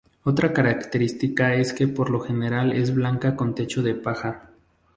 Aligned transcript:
Otra 0.23 0.51
característica 0.51 1.53
es 1.53 1.73
que 1.73 1.87
por 1.87 2.09
lo 2.09 2.21
general 2.21 2.73
es 2.73 2.91
blanca 2.91 3.35
con 3.35 3.53
techo 3.53 3.83
de 3.83 3.93
paja. 3.93 4.49